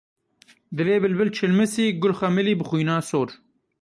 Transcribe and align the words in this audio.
Dilê 0.77 0.97
bilbil 1.03 1.29
çilmisî, 1.37 1.85
gul 2.01 2.13
xemilî 2.19 2.53
bi 2.59 2.63
xwînа 2.69 2.97
sor. 3.09 3.29